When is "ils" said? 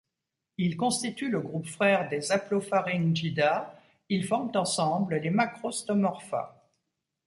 0.57-0.77, 4.09-4.25